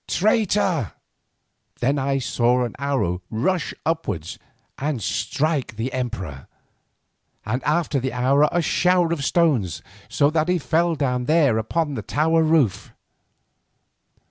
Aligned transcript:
Traitor!"_ 0.07 0.93
Then 1.79 1.99
I 1.99 2.17
saw 2.17 2.63
an 2.63 2.73
arrow 2.79 3.21
rush 3.29 3.71
upwards 3.85 4.39
and 4.79 4.99
strike 4.99 5.75
the 5.75 5.93
emperor, 5.93 6.47
and 7.45 7.63
after 7.65 7.99
the 7.99 8.11
arrow 8.11 8.49
a 8.51 8.63
shower 8.63 9.13
of 9.13 9.23
stones, 9.23 9.83
so 10.09 10.31
that 10.31 10.49
he 10.49 10.57
fell 10.57 10.95
down 10.95 11.25
there 11.25 11.59
upon 11.59 11.93
the 11.93 12.01
tower 12.01 12.41
roof. 12.41 12.91